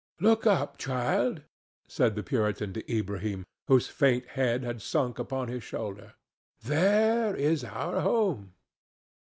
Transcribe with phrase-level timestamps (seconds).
[0.19, 1.43] "Look up, child,"
[1.87, 6.15] said the Puritan to Ilbrahim, whose faint head had sunk upon his shoulder;
[6.63, 8.55] "there is our home."